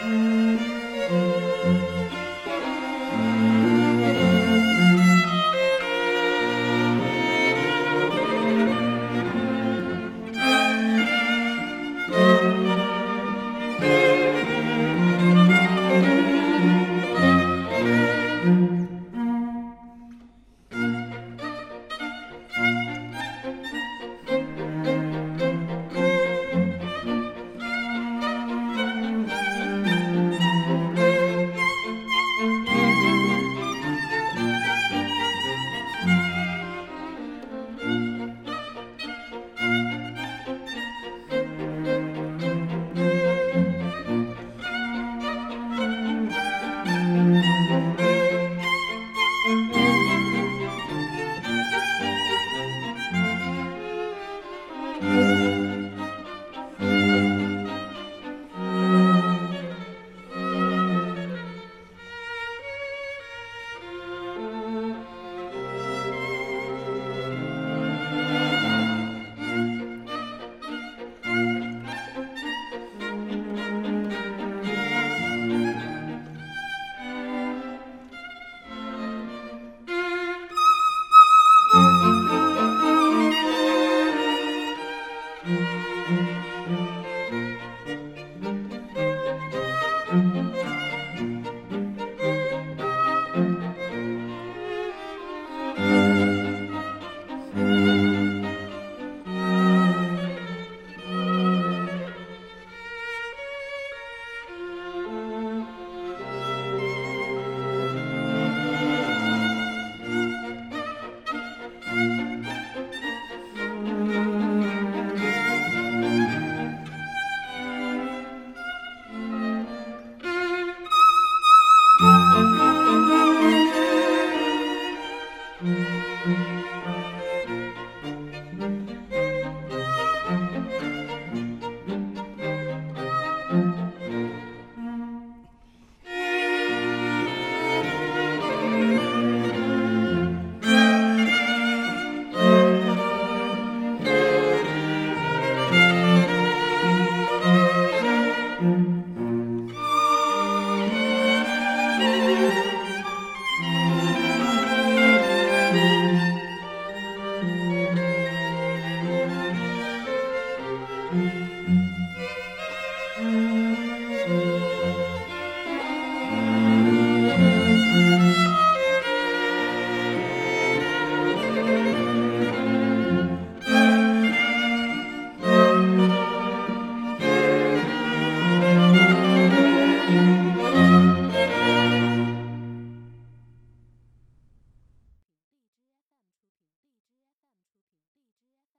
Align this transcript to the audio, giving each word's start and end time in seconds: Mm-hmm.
Mm-hmm. 0.00 0.45